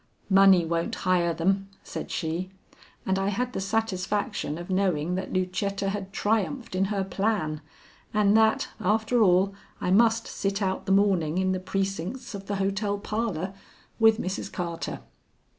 "Money 0.31 0.65
won't 0.65 0.95
hire 0.95 1.31
them," 1.31 1.69
said 1.83 2.09
she, 2.09 2.49
and 3.05 3.19
I 3.19 3.27
had 3.27 3.53
the 3.53 3.61
satisfaction 3.61 4.57
of 4.57 4.71
knowing 4.71 5.13
that 5.13 5.31
Lucetta 5.31 5.89
had 5.89 6.11
triumphed 6.11 6.73
in 6.73 6.85
her 6.85 7.03
plan, 7.03 7.61
and 8.11 8.35
that, 8.35 8.67
after 8.79 9.21
all, 9.21 9.53
I 9.79 9.91
must 9.91 10.25
sit 10.25 10.59
out 10.59 10.87
the 10.87 10.91
morning 10.91 11.37
in 11.37 11.51
the 11.51 11.59
precincts 11.59 12.33
of 12.33 12.47
the 12.47 12.55
hotel 12.55 12.97
parlor 12.97 13.53
with 13.99 14.19
Mrs. 14.19 14.51
Carter. 14.51 15.01